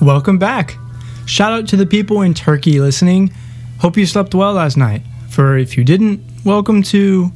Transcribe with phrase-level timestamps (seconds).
[0.00, 0.78] Welcome back.
[1.26, 3.30] Shout out to the people in Turkey listening.
[3.80, 5.02] Hope you slept well last night.
[5.28, 7.30] For if you didn't, welcome to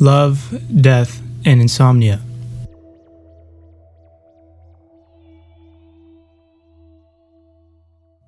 [0.00, 2.20] Love, Death, and Insomnia.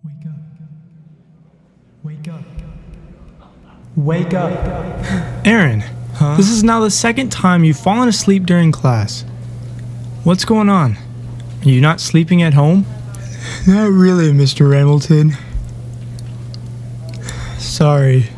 [0.03, 0.35] Wake up.
[2.03, 2.43] Wake up.
[3.97, 5.47] Wake up.
[5.47, 5.81] Aaron,
[6.15, 6.37] Huh?
[6.37, 9.25] this is now the second time you've fallen asleep during class.
[10.25, 10.97] What's going on?
[11.65, 12.87] Are you not sleeping at home?
[13.67, 14.75] Not really, Mr.
[14.75, 15.33] Hamilton.
[17.59, 18.29] Sorry.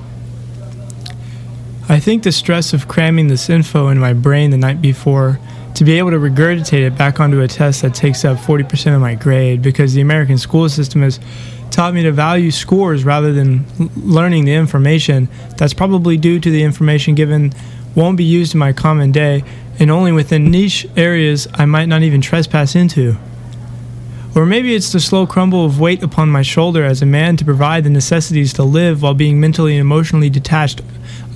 [1.88, 5.38] I think the stress of cramming this info in my brain the night before
[5.74, 9.00] to be able to regurgitate it back onto a test that takes up 40% of
[9.00, 11.18] my grade because the American school system has
[11.70, 13.64] taught me to value scores rather than
[13.96, 17.52] learning the information that's probably due to the information given
[17.94, 19.42] won't be used in my common day
[19.78, 23.16] and only within niche areas I might not even trespass into.
[24.34, 27.44] Or maybe it's the slow crumble of weight upon my shoulder as a man to
[27.44, 30.80] provide the necessities to live while being mentally and emotionally detached.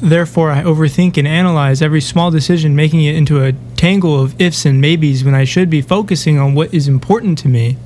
[0.01, 4.65] Therefore, I overthink and analyze every small decision, making it into a tangle of ifs
[4.65, 7.77] and maybes when I should be focusing on what is important to me.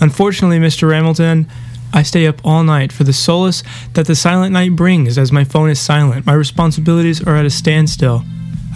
[0.00, 0.92] Unfortunately, Mr.
[0.92, 1.46] Hamilton,
[1.92, 3.62] I stay up all night for the solace
[3.94, 6.26] that the silent night brings as my phone is silent.
[6.26, 8.22] My responsibilities are at a standstill.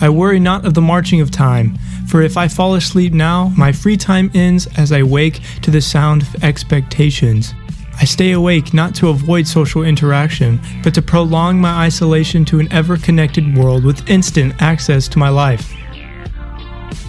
[0.03, 3.71] I worry not of the marching of time, for if I fall asleep now, my
[3.71, 7.55] free time ends as I wake to the sound of expectations.
[8.01, 12.73] I stay awake not to avoid social interaction, but to prolong my isolation to an
[12.73, 15.73] ever connected world with instant access to my life.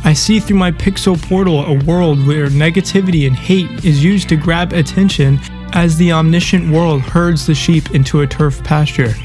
[0.06, 4.36] I see through my pixel portal a world where negativity and hate is used to
[4.36, 5.40] grab attention
[5.72, 9.16] as the omniscient world herds the sheep into a turf pasture.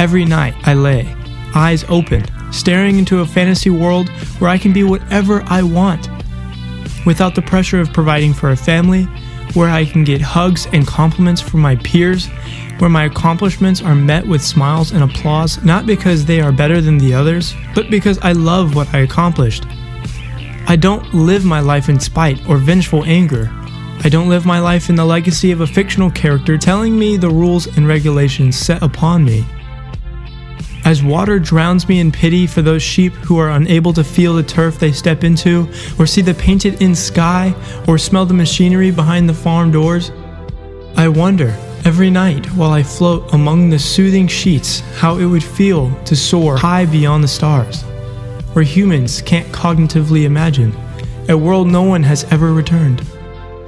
[0.00, 1.14] Every night I lay,
[1.54, 4.08] eyes open, staring into a fantasy world
[4.38, 6.08] where I can be whatever I want,
[7.04, 9.04] without the pressure of providing for a family,
[9.54, 12.28] where I can get hugs and compliments from my peers,
[12.78, 16.98] where my accomplishments are met with smiles and applause, not because they are better than
[16.98, 19.66] the others, but because I love what I accomplished.
[20.66, 23.50] I don't live my life in spite or vengeful anger.
[24.04, 27.30] I don't live my life in the legacy of a fictional character telling me the
[27.30, 29.44] rules and regulations set upon me.
[30.84, 34.42] As water drowns me in pity for those sheep who are unable to feel the
[34.42, 37.54] turf they step into, or see the painted in sky,
[37.86, 40.10] or smell the machinery behind the farm doors,
[40.96, 45.94] I wonder every night while I float among the soothing sheets how it would feel
[46.04, 47.82] to soar high beyond the stars,
[48.52, 50.74] where humans can't cognitively imagine,
[51.28, 53.06] a world no one has ever returned.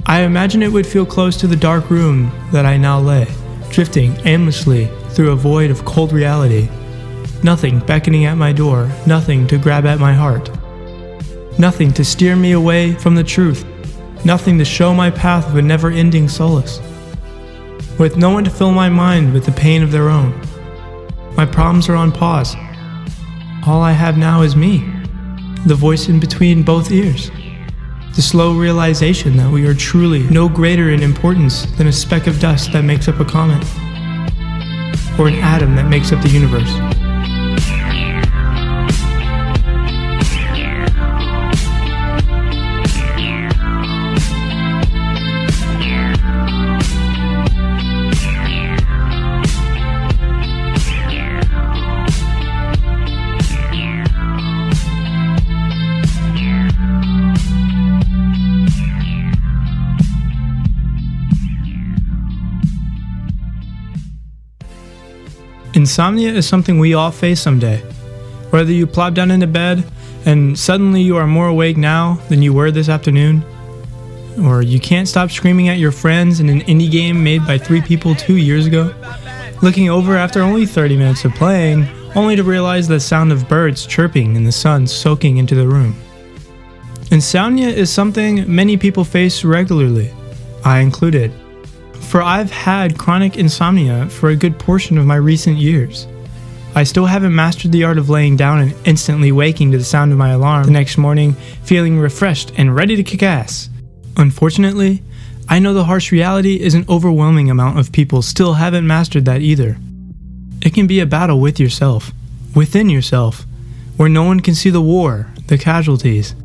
[0.07, 3.29] I imagine it would feel close to the dark room that I now lay,
[3.71, 6.69] drifting aimlessly through a void of cold reality.
[7.45, 10.51] Nothing beckoning at my door, nothing to grab at my heart.
[11.59, 13.67] Nothing to steer me away from the truth,
[14.25, 16.81] nothing to show my path of a never ending solace.
[17.99, 20.33] With no one to fill my mind with the pain of their own.
[21.37, 22.57] My problems are on pause.
[23.67, 24.79] All I have now is me,
[25.67, 27.31] the voice in between both ears.
[28.17, 32.41] The slow realization that we are truly no greater in importance than a speck of
[32.41, 33.63] dust that makes up a comet,
[35.19, 36.94] or an atom that makes up the universe.
[65.85, 67.77] Insomnia is something we all face someday.
[68.49, 69.85] Whether you plop down into bed
[70.25, 73.45] and suddenly you are more awake now than you were this afternoon,
[74.43, 77.83] or you can't stop screaming at your friends in an indie game made by three
[77.83, 78.95] people two years ago,
[79.61, 83.85] looking over after only 30 minutes of playing, only to realize the sound of birds
[83.85, 85.95] chirping and the sun soaking into the room.
[87.11, 90.11] Insomnia is something many people face regularly,
[90.65, 91.31] I included
[92.15, 96.07] for I've had chronic insomnia for a good portion of my recent years.
[96.77, 100.13] I still haven't mastered the art of laying down and instantly waking to the sound
[100.13, 101.33] of my alarm the next morning,
[101.65, 103.69] feeling refreshed and ready to kick ass.
[104.17, 105.03] Unfortunately,
[105.49, 109.41] I know the harsh reality is an overwhelming amount of people still haven't mastered that
[109.41, 109.77] either.
[110.63, 112.13] It can be a battle with yourself,
[112.55, 113.45] within yourself,
[113.97, 116.37] where no one can see the war, the casualties.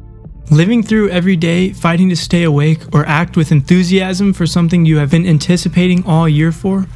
[0.52, 4.98] Living through every day, fighting to stay awake or act with enthusiasm for something you
[4.98, 6.88] have been anticipating all year for,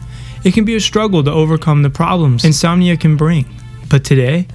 [0.44, 3.46] it can be a struggle to overcome the problems insomnia can bring.
[3.90, 4.48] But today,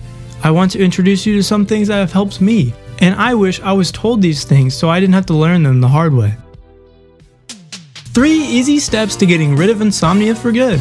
[0.42, 3.60] I want to introduce you to some things that have helped me, and I wish
[3.60, 6.34] I was told these things so I didn't have to learn them the hard way.
[8.14, 10.80] Three easy steps to getting rid of insomnia for good.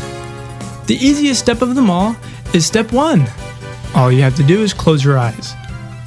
[0.88, 2.16] The easiest step of them all
[2.52, 3.28] is step one.
[3.94, 5.54] All you have to do is close your eyes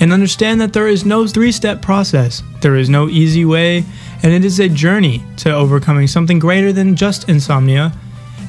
[0.00, 2.43] and understand that there is no three step process.
[2.61, 3.85] There is no easy way,
[4.23, 7.93] and it is a journey to overcoming something greater than just insomnia.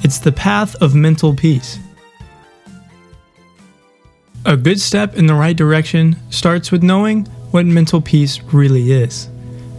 [0.04, 1.78] It's the path of mental peace.
[4.46, 9.30] A good step in the right direction starts with knowing what mental peace really is.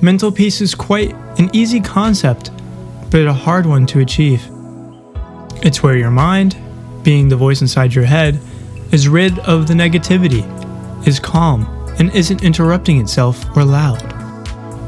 [0.00, 2.50] Mental peace is quite an easy concept,
[3.10, 4.42] but a hard one to achieve.
[5.62, 6.56] It's where your mind,
[7.02, 8.38] being the voice inside your head,
[8.92, 10.42] is rid of the negativity,
[11.06, 11.66] is calm,
[11.98, 14.00] and isn't interrupting itself or loud.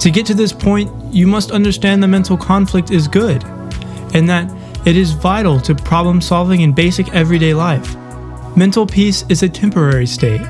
[0.00, 3.44] To get to this point, you must understand the mental conflict is good,
[4.14, 4.50] and that
[4.86, 7.96] it is vital to problem solving in basic everyday life.
[8.56, 10.42] Mental peace is a temporary state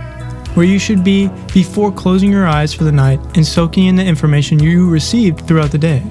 [0.55, 4.05] where you should be before closing your eyes for the night and soaking in the
[4.05, 6.03] information you received throughout the day.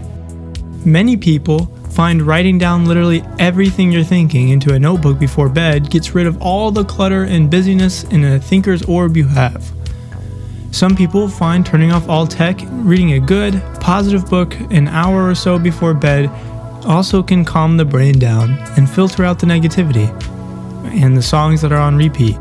[0.85, 6.15] Many people find writing down literally everything you're thinking into a notebook before bed gets
[6.15, 9.71] rid of all the clutter and busyness in a thinker's orb you have.
[10.71, 15.35] Some people find turning off all tech, reading a good, positive book an hour or
[15.35, 16.31] so before bed
[16.83, 20.09] also can calm the brain down and filter out the negativity
[20.99, 22.35] and the songs that are on repeat.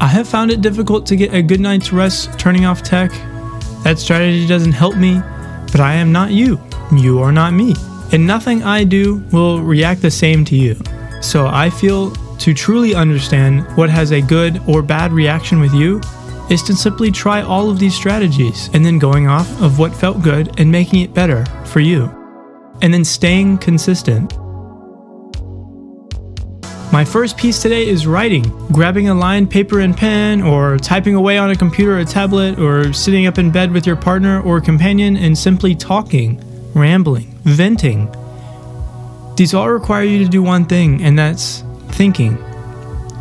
[0.00, 3.12] I have found it difficult to get a good night's rest turning off tech.
[3.84, 5.20] That strategy doesn't help me,
[5.70, 6.60] but I am not you.
[6.92, 7.74] You are not me.
[8.12, 10.76] And nothing I do will react the same to you.
[11.20, 16.00] So I feel to truly understand what has a good or bad reaction with you
[16.50, 20.22] is to simply try all of these strategies and then going off of what felt
[20.22, 22.04] good and making it better for you.
[22.82, 24.32] And then staying consistent.
[26.92, 28.44] My first piece today is writing.
[28.68, 32.92] Grabbing a lined paper and pen, or typing away on a computer or tablet, or
[32.92, 36.40] sitting up in bed with your partner or companion and simply talking,
[36.76, 38.14] rambling, venting.
[39.36, 42.36] These all require you to do one thing, and that's thinking.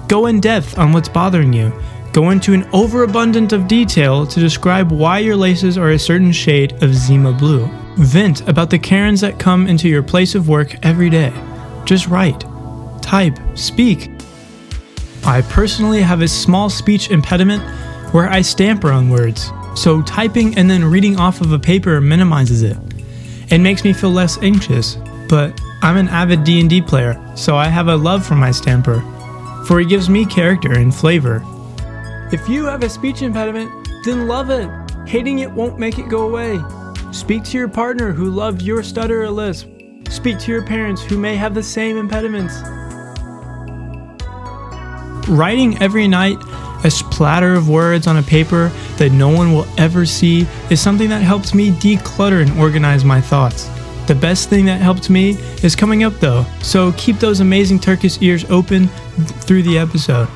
[0.07, 1.73] Go in depth on what's bothering you.
[2.13, 6.71] Go into an overabundance of detail to describe why your laces are a certain shade
[6.83, 7.67] of Zima blue.
[7.97, 11.33] Vent about the Karens that come into your place of work every day.
[11.85, 12.43] Just write
[13.01, 14.09] type, speak.
[15.25, 17.63] I personally have a small speech impediment
[18.13, 22.63] where I stammer on words, so typing and then reading off of a paper minimizes
[22.63, 22.77] it.
[23.49, 24.97] It makes me feel less anxious,
[25.29, 29.01] but I'm an avid D&D player, so I have a love for my stamper,
[29.67, 31.43] for it gives me character and flavor.
[32.31, 33.71] If you have a speech impediment,
[34.03, 34.69] then love it.
[35.07, 36.59] Hating it won't make it go away.
[37.11, 39.69] Speak to your partner who loved your stutter or lisp.
[40.09, 42.55] Speak to your parents who may have the same impediments.
[45.29, 46.37] Writing every night
[46.85, 51.09] a splatter of words on a paper that no one will ever see is something
[51.09, 53.67] that helps me declutter and organize my thoughts.
[54.05, 55.31] The best thing that helped me
[55.63, 58.87] is coming up though, so keep those amazing Turkish ears open
[59.47, 60.27] through the episode.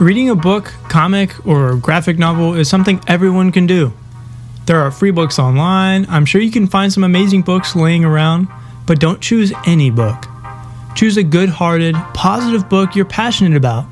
[0.00, 3.92] Reading a book, comic, or graphic novel is something everyone can do.
[4.64, 8.48] There are free books online, I'm sure you can find some amazing books laying around,
[8.86, 10.24] but don't choose any book.
[10.94, 13.84] Choose a good hearted, positive book you're passionate about.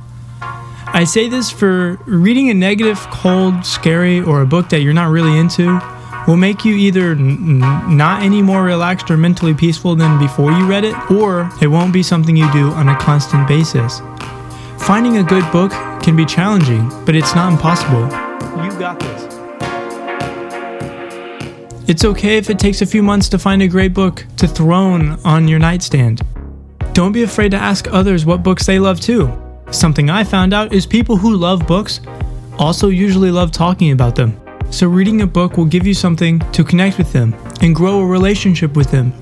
[0.93, 5.11] I say this for reading a negative, cold, scary, or a book that you're not
[5.11, 5.81] really into
[6.27, 7.61] will make you either n-
[7.97, 11.93] not any more relaxed or mentally peaceful than before you read it, or it won't
[11.93, 14.01] be something you do on a constant basis.
[14.81, 15.71] Finding a good book
[16.03, 18.03] can be challenging, but it's not impossible.
[18.65, 19.31] You got this.
[21.89, 25.21] It's okay if it takes a few months to find a great book to throne
[25.25, 26.23] on your nightstand.
[26.95, 29.40] Don't be afraid to ask others what books they love too.
[29.71, 32.01] Something I found out is people who love books
[32.59, 34.39] also usually love talking about them.
[34.73, 38.07] So, reading a book will give you something to connect with them and grow a
[38.07, 39.13] relationship with them.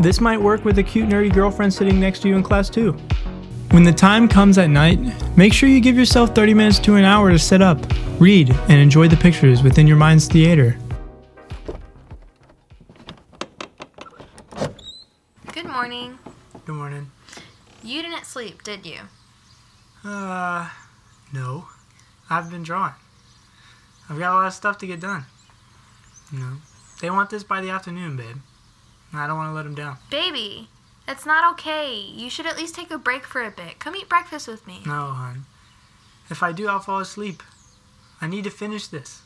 [0.00, 2.92] This might work with a cute, nerdy girlfriend sitting next to you in class too.
[3.70, 4.98] When the time comes at night,
[5.36, 7.78] make sure you give yourself 30 minutes to an hour to sit up,
[8.20, 10.76] read, and enjoy the pictures within your mind's theater.
[15.52, 16.18] Good morning.
[16.66, 17.10] Good morning.
[17.82, 18.98] You didn't sleep, did you?
[20.04, 20.68] Uh,
[21.32, 21.66] no.
[22.28, 22.94] I've been drawing.
[24.08, 25.24] I've got a lot of stuff to get done.
[26.32, 26.56] You know,
[27.00, 28.36] they want this by the afternoon, babe.
[29.12, 29.98] I don't want to let them down.
[30.10, 30.68] Baby,
[31.06, 31.92] that's not okay.
[31.96, 33.80] You should at least take a break for a bit.
[33.80, 34.80] Come eat breakfast with me.
[34.86, 35.46] No, hon.
[36.28, 37.42] If I do, I'll fall asleep.
[38.20, 39.22] I need to finish this.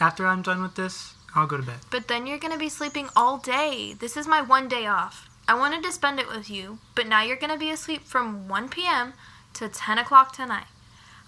[0.00, 1.80] After I'm done with this, I'll go to bed.
[1.90, 3.94] But then you're gonna be sleeping all day.
[3.98, 5.28] This is my one day off.
[5.48, 8.68] I wanted to spend it with you, but now you're gonna be asleep from 1
[8.68, 9.14] p.m.
[9.54, 10.66] to 10 o'clock tonight.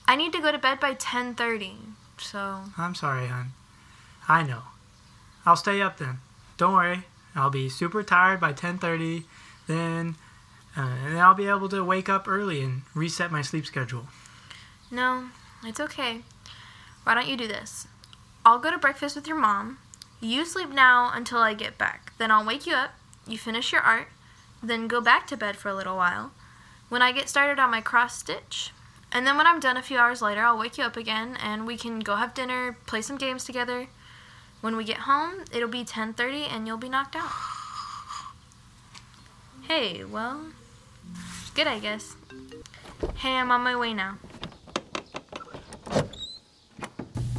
[0.06, 1.76] I need to go to bed by 10:30.
[2.18, 3.52] So I'm sorry, hon.
[4.28, 4.62] I know.
[5.45, 6.18] I'll stay up then.
[6.56, 7.04] don't worry.
[7.35, 9.25] I'll be super tired by 10:30,
[9.66, 10.16] then
[10.76, 14.06] uh, and then I'll be able to wake up early and reset my sleep schedule.
[14.90, 15.28] No,
[15.64, 16.21] it's okay.
[17.04, 17.87] Why don't you do this?
[18.45, 19.78] I'll go to breakfast with your mom.
[20.21, 22.12] You sleep now until I get back.
[22.18, 22.90] Then I'll wake you up.
[23.26, 24.09] You finish your art,
[24.62, 26.33] then go back to bed for a little while.
[26.88, 28.70] When I get started on my cross stitch,
[29.10, 31.66] and then when I'm done a few hours later, I'll wake you up again and
[31.66, 33.88] we can go have dinner, play some games together.
[34.60, 37.30] When we get home, it'll be 10:30 and you'll be knocked out.
[39.62, 40.46] Hey, well,
[41.54, 42.14] good I guess.
[43.16, 44.18] Hey, I'm on my way now.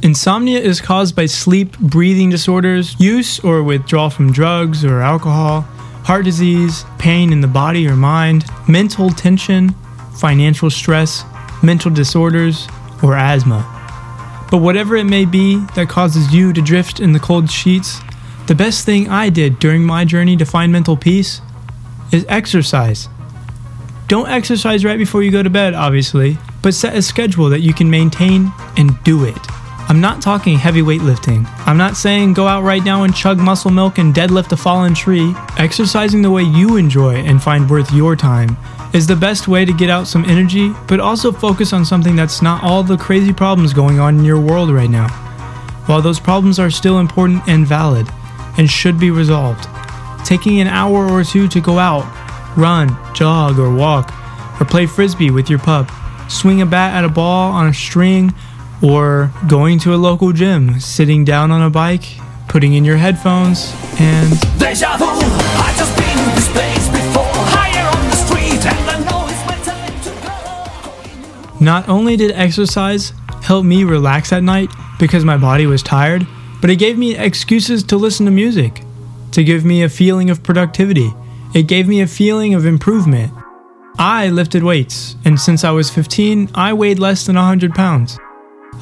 [0.02, 5.66] Insomnia is caused by sleep breathing disorders, use or withdrawal from drugs or alcohol,
[6.08, 9.68] heart disease, pain in the body or mind, mental tension,
[10.16, 11.22] financial stress,
[11.62, 12.66] mental disorders,
[13.02, 13.60] or asthma.
[14.50, 18.00] But whatever it may be that causes you to drift in the cold sheets,
[18.46, 21.42] the best thing I did during my journey to find mental peace
[22.10, 23.10] is exercise.
[24.06, 27.74] Don't exercise right before you go to bed, obviously, but set a schedule that you
[27.74, 29.57] can maintain and do it.
[29.88, 31.46] I'm not talking heavy weightlifting.
[31.66, 34.92] I'm not saying go out right now and chug muscle milk and deadlift a fallen
[34.92, 35.34] tree.
[35.56, 38.54] Exercising the way you enjoy and find worth your time
[38.92, 42.42] is the best way to get out some energy, but also focus on something that's
[42.42, 45.08] not all the crazy problems going on in your world right now.
[45.86, 48.06] While those problems are still important and valid
[48.58, 49.66] and should be resolved,
[50.22, 52.04] taking an hour or two to go out,
[52.58, 54.12] run, jog, or walk,
[54.60, 55.90] or play frisbee with your pup,
[56.28, 58.34] swing a bat at a ball on a string,
[58.82, 62.04] or going to a local gym, sitting down on a bike,
[62.48, 68.10] putting in your headphones, and Deja vu, I just been this place before Higher on
[68.10, 73.64] the street and I know it's my time to go Not only did exercise help
[73.64, 76.26] me relax at night because my body was tired,
[76.60, 78.82] but it gave me excuses to listen to music,
[79.32, 81.10] to give me a feeling of productivity.
[81.54, 83.32] It gave me a feeling of improvement.
[83.98, 88.18] I lifted weights, and since I was 15, I weighed less than 100 pounds.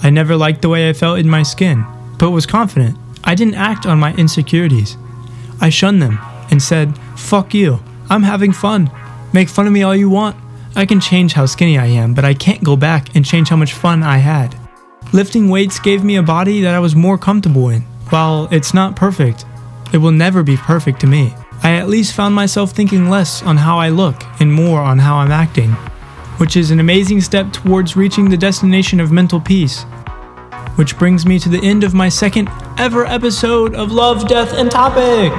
[0.03, 1.85] I never liked the way I felt in my skin,
[2.19, 2.99] but was confident.
[3.25, 4.97] I didn't act on my insecurities.
[5.61, 6.19] I shunned them
[6.51, 8.91] and said, Fuck you, I'm having fun.
[9.33, 10.37] Make fun of me all you want.
[10.77, 13.57] I can change how skinny I am, but I can't go back and change how
[13.57, 14.55] much fun I had.
[15.13, 17.83] Lifting weights gave me a body that I was more comfortable in.
[18.11, 19.45] While it's not perfect,
[19.93, 21.35] it will never be perfect to me.
[21.63, 25.17] I at least found myself thinking less on how I look and more on how
[25.17, 25.75] I'm acting,
[26.39, 29.85] which is an amazing step towards reaching the destination of mental peace.
[30.77, 34.71] Which brings me to the end of my second ever episode of Love, Death, and
[34.71, 35.33] Topic.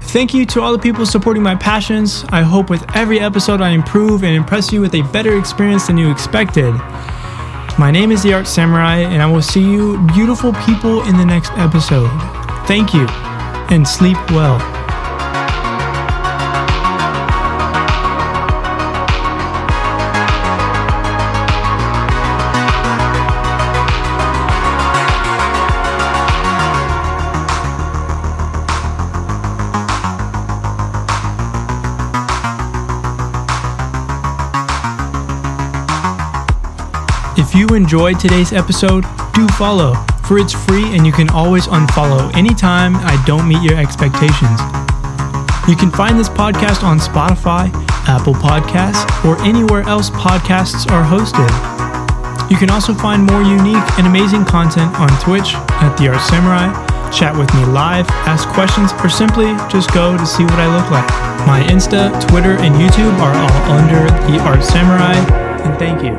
[0.00, 2.24] Thank you to all the people supporting my passions.
[2.30, 5.98] I hope with every episode I improve and impress you with a better experience than
[5.98, 6.72] you expected.
[7.78, 11.26] My name is the Art Samurai, and I will see you, beautiful people, in the
[11.26, 12.10] next episode.
[12.66, 13.06] Thank you,
[13.70, 14.77] and sleep well.
[37.78, 39.04] Enjoyed today's episode,
[39.34, 39.94] do follow,
[40.26, 44.58] for it's free and you can always unfollow anytime I don't meet your expectations.
[45.70, 47.70] You can find this podcast on Spotify,
[48.10, 51.46] Apple Podcasts, or anywhere else podcasts are hosted.
[52.50, 56.66] You can also find more unique and amazing content on Twitch at The Art Samurai,
[57.12, 60.90] chat with me live, ask questions, or simply just go to see what I look
[60.90, 61.06] like.
[61.46, 65.14] My Insta, Twitter, and YouTube are all under The Art Samurai,
[65.62, 66.16] and thank you.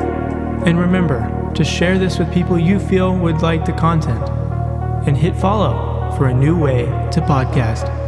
[0.64, 4.26] And remember to share this with people you feel would like the content.
[5.06, 7.99] And hit follow for a new way to podcast.